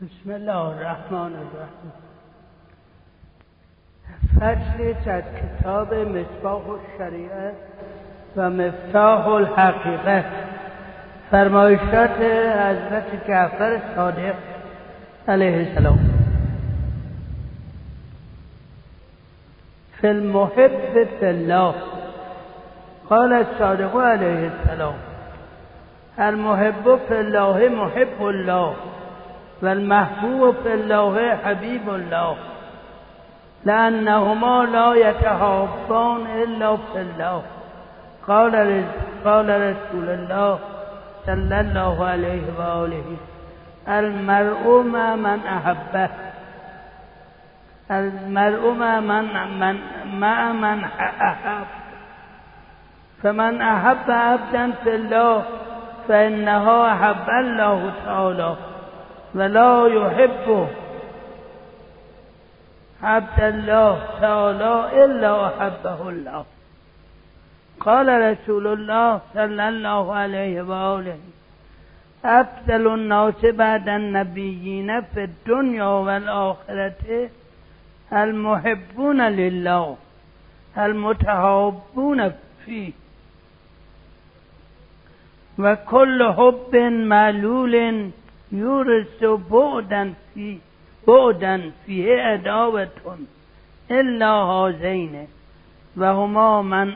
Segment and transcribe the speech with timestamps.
[0.00, 1.92] بسم الله الرحمن الرحیم.
[4.40, 7.52] فصلی از کتاب مصباح الشریعه
[8.36, 10.24] و مفتاح الحقیقه.
[11.30, 12.10] فرمایشات
[12.66, 14.34] حضرت جعفر صادق
[15.28, 15.98] علیه السلام.
[20.00, 21.74] فی المحب فی الله.
[23.08, 24.94] قال الصادق علیه السلام.
[26.18, 28.74] المحب فی الله محب الله.
[29.62, 32.36] والمحبوب في الله حبيب الله.
[33.64, 37.42] لأنهما لا يتحابان إلا في الله.
[38.28, 38.84] قال
[39.24, 40.58] قال رسول الله
[41.26, 43.08] صلى الله عليه وآله
[43.88, 46.10] المرء مع من أحبه.
[47.90, 49.24] المرء مع من
[49.60, 49.76] من
[50.20, 51.66] مع من أحب.
[53.22, 55.42] فمن أحب عبدا في الله
[56.08, 58.69] فإنه أحب الله تعالى.
[59.34, 60.68] ولا يحب
[63.02, 66.44] عبد الله تعالى إلا أحبه الله.
[67.80, 71.18] قال رسول الله صلى الله عليه وآله
[72.24, 77.30] أفضل الناس بعد النبيين في الدنيا والآخرة
[78.12, 79.96] المحبون لله
[80.78, 82.32] المتحابون
[82.64, 82.92] فيه
[85.58, 86.76] وكل حب
[87.12, 88.10] معلول
[88.52, 90.58] يورث بعدا في
[91.08, 93.18] بعدا فيه عداوة
[93.90, 95.28] إلا هذين
[95.96, 96.94] وهما من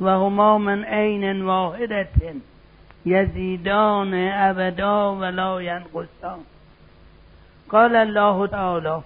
[0.00, 2.34] وهما من عين واحدة
[3.06, 6.40] يزيدان أبدا ولا ينقصان
[7.68, 9.00] قال الله تعالى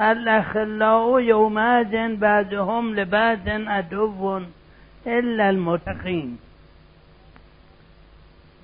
[0.00, 4.40] الأخلاء يومئذ بعضهم لبعض عدو
[5.06, 6.38] إلا المتقين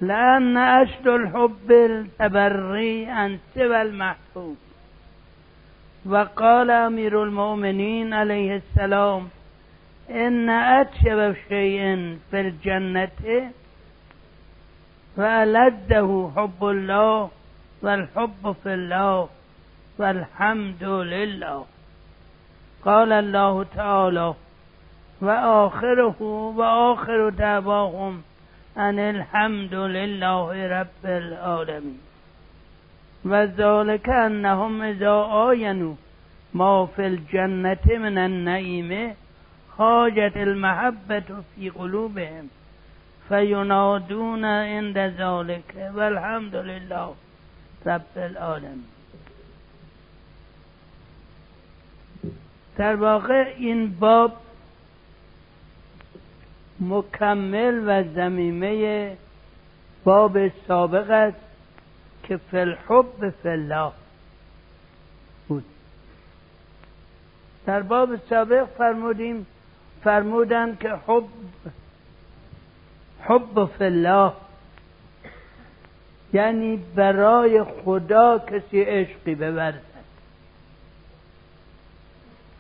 [0.01, 4.57] لأن أشد الحب التبري عن سوى المحبوب.
[6.07, 9.28] وقال أمير المؤمنين عليه السلام
[10.11, 13.50] إن أتشب شيء في الجنة
[15.17, 17.31] فألده حب الله
[17.83, 19.28] والحب في الله
[19.99, 21.65] والحمد لله.
[22.84, 24.34] قال الله تعالى
[25.22, 26.22] وآخره
[26.56, 28.22] وآخر دعواهم
[28.78, 32.00] أن الحمد لله رب العالمين
[33.25, 35.16] وذلك أنهم إذا
[35.50, 35.94] آينوا
[36.55, 39.15] ما في الجنة من النعيم
[39.78, 42.49] خاجت المحبة في قلوبهم
[43.28, 47.15] فينادون عند ذلك والحمد لله
[47.87, 48.87] رب العالمين
[52.78, 54.33] در واقع این باب
[56.81, 59.16] مکمل و زمیمه
[60.05, 61.37] باب سابق است
[62.22, 62.75] که فی
[63.44, 63.93] الله
[65.49, 65.65] بود.
[67.66, 69.47] در باب سابق فرمودیم
[70.05, 71.25] فرمودن که حب
[73.21, 74.33] حب الله
[76.33, 79.83] یعنی برای خدا کسی عشقی بورزد.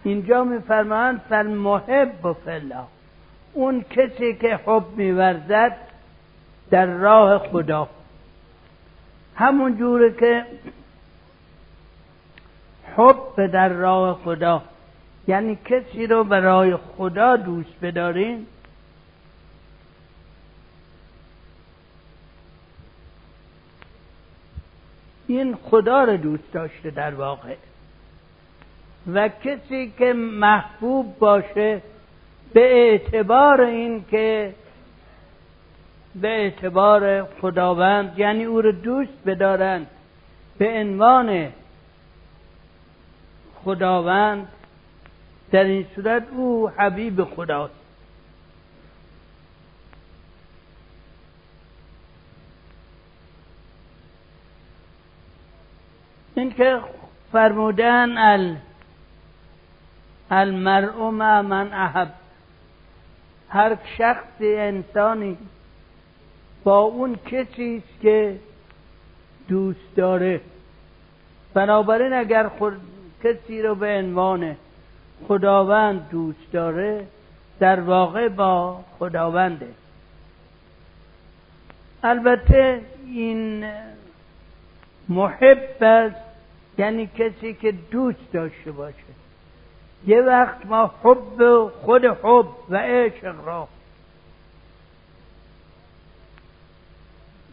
[0.04, 2.97] اینجا میفرمایند فالمحب الله.
[3.52, 5.76] اون کسی که حب میورزد
[6.70, 7.88] در راه خدا.
[9.34, 10.44] همون جوره که
[12.96, 14.62] حب در راه خدا.
[15.28, 18.46] یعنی کسی رو برای خدا دوست بدارین
[25.26, 27.54] این خدا رو دوست داشته در واقع.
[29.12, 31.82] و کسی که محبوب باشه
[32.52, 34.54] به اعتبار این که
[36.14, 39.86] به اعتبار خداوند یعنی او رو دوست بدارند
[40.58, 41.52] به عنوان
[43.64, 44.48] خداوند
[45.50, 47.74] در این صورت او حبیب خداست.
[56.34, 56.80] این که
[57.32, 58.56] فرمودن ال
[60.30, 62.17] المرء من احب.
[63.48, 65.38] هر شخص انسانی
[66.64, 68.38] با اون کسی است که
[69.48, 70.40] دوست داره.
[71.54, 72.80] بنابراین اگر خود
[73.24, 74.56] کسی رو به عنوان
[75.28, 77.06] خداوند دوست داره
[77.60, 79.68] در واقع با خداونده.
[82.02, 83.70] البته این
[85.08, 86.16] محب است
[86.78, 89.27] یعنی کسی که دوست داشته باشه.
[90.06, 93.68] یه وقت ما حب خود حب و عشق را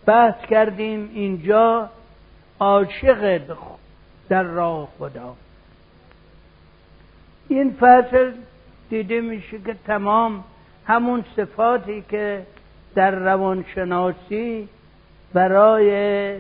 [0.06, 1.90] بحث کردیم اینجا
[2.60, 3.42] عاشق
[4.30, 5.36] در راه خدا.
[7.48, 8.32] این فصل
[8.90, 10.44] دیده میشه که تمام
[10.86, 12.46] همون صفاتی که
[12.96, 14.70] در روانشناسی
[15.34, 16.40] برای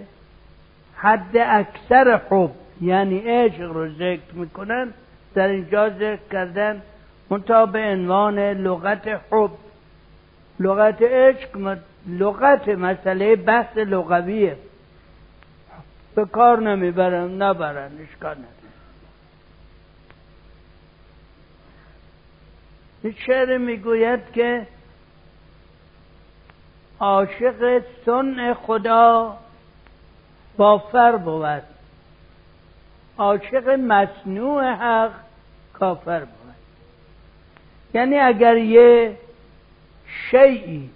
[0.95, 2.51] حد اکثر حب
[2.81, 4.93] یعنی عشق رو ذکر می‌کنن
[5.35, 6.81] در اینجا ذکر کردن
[7.29, 9.51] منتها به عنوان لغت حب.
[10.59, 11.77] لغت عشق
[12.07, 14.57] لغت مسئله بحث لغویه.
[16.15, 18.51] به کار نمی‌برم نبرن اشکال نداره.
[23.03, 24.67] این شعر می‌گوید که
[26.99, 29.37] عاشق سن خدا
[30.57, 31.74] بافر بود.
[33.17, 35.11] عاشق مصنوع حق
[35.73, 36.45] کافر بود.
[37.93, 39.17] یعنی اگر یه
[40.31, 40.89] شیعی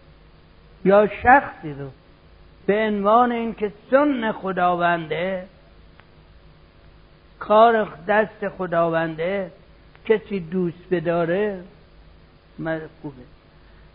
[0.86, 1.90] یا شخصی رو
[2.66, 5.46] به عنوان اینکه سن خداونده
[7.40, 9.52] کار دست خداونده
[10.06, 11.64] کسی دوست بداره
[13.02, 13.22] خوبه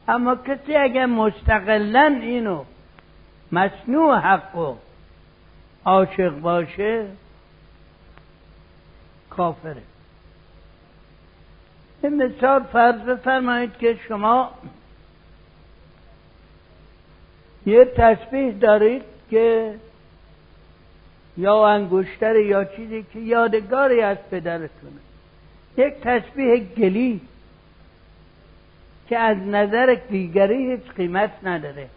[0.08, 2.64] اما کسی اگر مستقلا اینو
[3.52, 4.74] مصنوع حق و
[5.84, 7.06] عاشق باشه
[9.36, 9.82] کافره.
[12.02, 14.50] این مثال فرض بفرمایید که شما
[17.66, 19.75] یه تسبیح دارید که
[21.36, 25.00] یا انگشتر یا چیزی که یادگاری از پدرتونه.
[25.76, 27.20] یک تسبیح گلی
[29.08, 31.88] که از نظر دیگری هیچ قیمت نداره.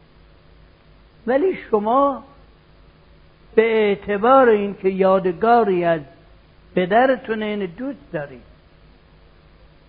[1.28, 2.24] ولی شما
[3.56, 6.01] به اعتبار اینکه یادگاری از
[6.77, 8.41] پدرتون این دوست دارید.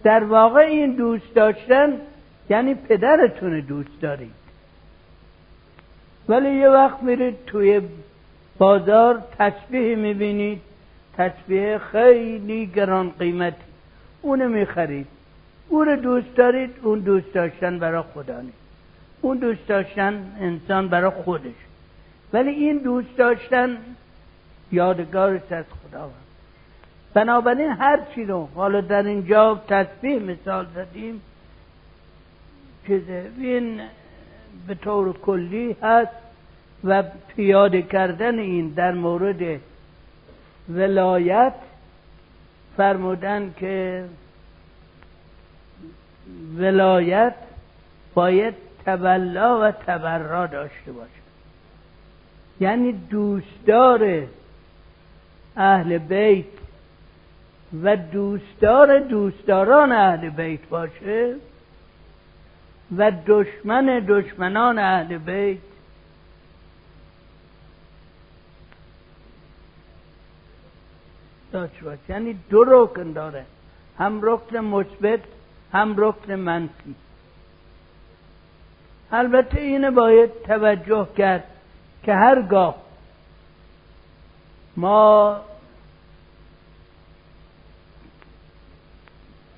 [0.04, 1.92] در واقع این دوست داشتن
[2.50, 4.34] یعنی پدرتون دوست دارید.
[6.28, 7.80] ولی یه وقت میرید توی
[8.58, 10.60] بازار تسبیح می‌بینید.
[11.16, 13.56] تسبیح خیلی گران قیمتی.
[14.22, 15.06] اونو می‌خرید.
[15.68, 18.58] اون دوست دارید اون دوست داشتن برای خدا نیست.
[19.20, 21.58] اون دوست داشتن انسان برای خودش.
[22.32, 23.76] ولی این دوست داشتن
[24.72, 26.10] یادگارش از خدا
[27.14, 31.20] بنابراین هر چی رو حالا در اینجا تسبیح مثال زدیم
[32.86, 33.80] چیزه این
[34.66, 36.12] به طور کلی هست
[36.84, 37.02] و
[37.36, 39.60] پیاده کردن این در مورد
[40.68, 41.54] ولایت
[42.76, 44.04] فرمودن که
[46.56, 47.34] ولایت
[48.14, 51.10] باید تولا و تبرا داشته باشه.
[52.60, 54.26] یعنی دوستدار
[55.56, 56.44] اهل بیت
[57.82, 61.34] و دوستدار دوستداران اهل بیت باشه
[62.96, 65.58] و دشمن دشمنان اهل بیت
[71.52, 73.44] داشته یعنی دو رکن داره.
[73.98, 75.20] هم رکن مثبت
[75.72, 76.94] هم رکن منفی.
[79.12, 81.44] البته اینه باید توجه کرد
[82.02, 82.74] که هرگاه
[84.76, 85.40] ما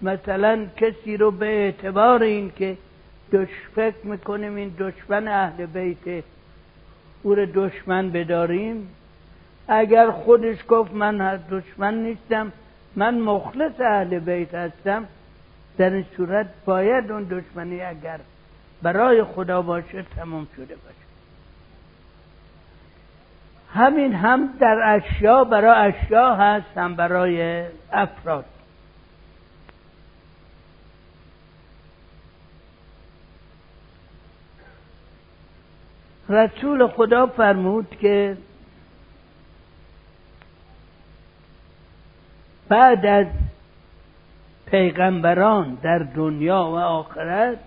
[0.03, 2.77] مثلا کسی رو به اعتبار این که
[3.33, 6.25] دش فکر می‌کنیم این دشمن اهل بیت
[7.23, 8.89] او رو دشمن بداریم.
[9.69, 12.53] اگر خودش گفت من دشمن نیستم
[12.97, 15.05] من مخلص اهل بیت هستم
[15.79, 18.21] در این صورت باید اون دشمنی اگر
[18.83, 20.97] برای خدا باشه تمام شده باشه.
[23.75, 28.45] همین هم در اشیا برای اشیا هست هم برای افراد.
[36.31, 38.37] رسول خدا فرمود که
[42.69, 43.27] بعد از
[44.67, 47.59] پیغمبران در دنیا و آخرت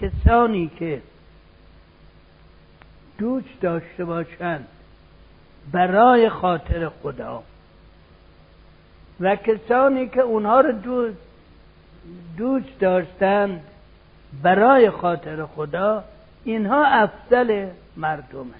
[0.00, 1.02] کسانی که
[3.18, 4.66] دوست داشته باشند
[5.72, 7.42] برای خاطر خدا
[9.20, 10.72] و کسانی که اونها رو
[12.36, 13.60] دوست داشتند
[14.42, 16.04] برای خاطر خدا
[16.44, 18.54] اینها افضل مردمه.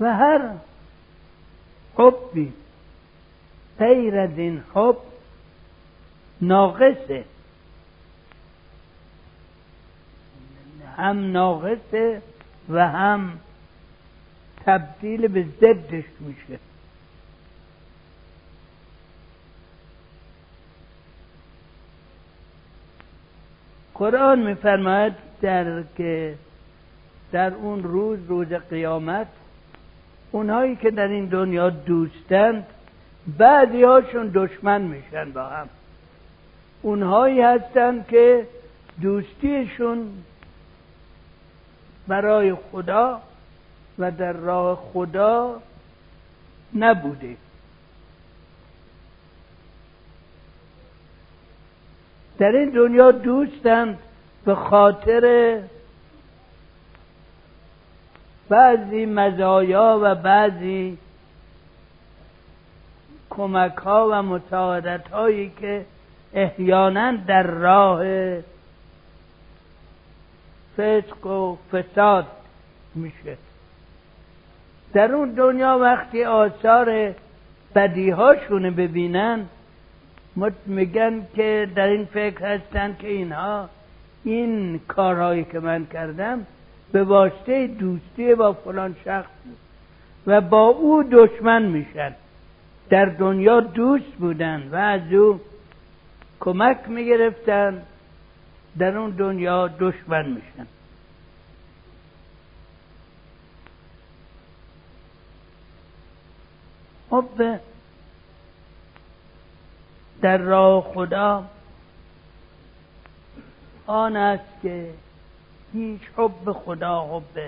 [0.00, 0.50] و هر
[1.98, 2.52] حبی
[3.78, 4.96] غیر از این حب
[6.40, 7.24] ناقصه.
[10.96, 12.22] هم ناقصه
[12.68, 13.38] و هم
[14.66, 16.69] تبدیل به ضدش میشه.
[24.00, 26.34] قرآن میفرماید در که
[27.32, 29.26] در اون روز روز قیامت
[30.32, 32.66] اونهایی که در این دنیا دوستند
[33.38, 35.68] بعضی هاشون دشمن میشن با هم.
[36.82, 38.46] اونهایی هستند که
[39.02, 40.12] دوستیشون
[42.08, 43.20] برای خدا
[43.98, 45.62] و در راه خدا
[46.76, 47.36] نبوده.
[52.40, 53.98] در این دنیا دوستند
[54.44, 55.58] به خاطر
[58.48, 60.98] بعضی مزایا و بعضی
[63.30, 65.84] کمک ها و مساعدت هایی که
[66.34, 68.04] احیانا در راه
[70.76, 72.26] فسق و فساد
[72.94, 73.36] میشه.
[74.92, 77.14] در اون دنیا وقتی آثار
[77.74, 79.46] بدیهاشونه ببینن
[80.66, 83.68] میگن که در این فکر هستن که اینها
[84.24, 86.46] این کارهایی که من کردم
[86.92, 89.30] به واسطه دوستی با فلان شخص
[90.26, 92.14] و با او دشمن میشن.
[92.90, 95.40] در دنیا دوست بودن و از او
[96.40, 97.82] کمک می‌گرفتن.
[98.78, 100.66] در اون دنیا دشمن میشن.
[107.10, 107.60] حب
[110.22, 111.44] در راه خدا.
[113.86, 114.90] آن است که
[115.72, 117.40] هیچ حب خدا حب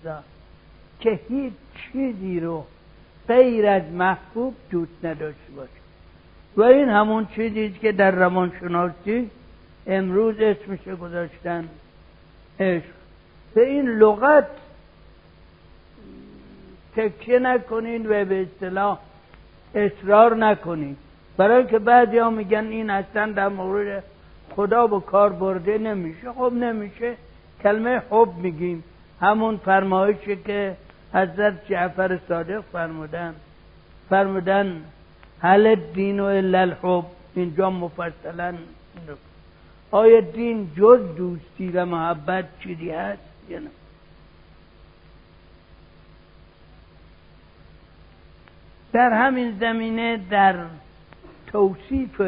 [0.00, 0.18] خدا.
[1.00, 1.52] که هیچ
[1.92, 2.64] چیزی رو
[3.28, 5.70] غیر از محبوب دوست نداشته باشه.
[6.56, 9.30] و این همون چیزی که در روانشناسی
[9.86, 11.68] امروز اسمش گذاشتن
[12.60, 12.84] عشق.
[13.54, 14.46] به این لغت
[16.96, 18.98] تکیه نکنین و به اصطلاح
[19.74, 20.96] اصرار نکنین.
[21.36, 24.04] برای که بعضی ها میگن این اصلا در مورد
[24.56, 26.32] خدا با کار برده نمیشه.
[26.32, 27.14] خب نمیشه.
[27.62, 28.84] کلمه حب میگیم.
[29.20, 30.76] همون فرمایشی که
[31.14, 33.34] حضرت جعفر صادق فرمودن.
[34.10, 34.82] فرمودن
[35.40, 38.54] هل دین و الا الحب اینجا مفصلا
[39.90, 43.70] آیا دین جز دوستی و محبت چیزی هست یا نه؟
[48.92, 50.54] در همین زمینه در
[51.46, 52.22] توصیف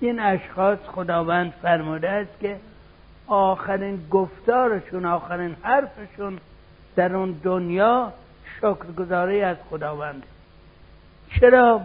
[0.00, 2.56] این اشخاص خداوند فرموده است که
[3.26, 6.38] آخرین گفتارشون آخرین حرفشون
[6.96, 8.12] در اون دنیا
[8.58, 10.22] شکرگزاری از خداوند.
[11.40, 11.80] چرا؟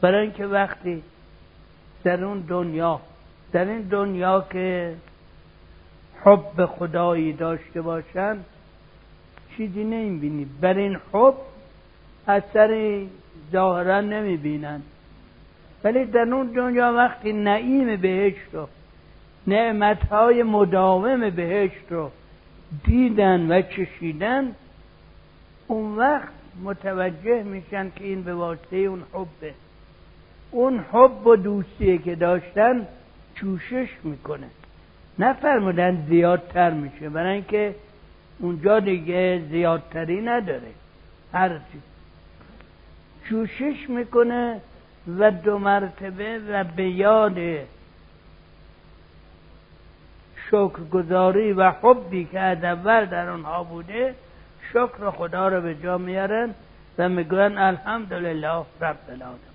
[0.00, 1.02] برای اینکه وقتی
[2.04, 3.00] در اون دنیا
[3.52, 4.94] در این دنیا که
[6.24, 8.44] حب خدایی داشته باشند
[9.56, 10.44] چیزی نمی‌بینی.
[10.44, 11.34] بر این حب
[12.28, 13.10] اثری
[13.54, 14.82] ظاهرا نمی‌بینند
[15.84, 18.68] ولی در اون دنیا وقتی نعیم بهشت رو
[19.46, 22.10] نعمتهای مداوم بهشت رو
[22.84, 24.52] دیدن و چشیدن
[25.68, 26.32] اون وقت
[26.62, 29.54] متوجه میشن که این به واسطه اون حبه.
[30.50, 32.86] اون حب و دوستی که داشتن
[33.34, 34.46] چوشش می‌کنه.
[35.18, 37.74] نفرمودن زیادتر میشه برای اینکه
[38.38, 40.72] اونجا دیگه زیادتری نداره.
[41.32, 41.93] هر چیز
[43.28, 44.60] چوشش می‌کنه
[45.18, 47.38] و دو مرتبه و به یاد
[50.50, 54.14] شکرگزاری و حبی که از اول در آنها بوده
[54.70, 56.54] شکر خدا رو به جا میارن
[56.98, 59.53] و می‌گوین الحمدلله رب العالمین.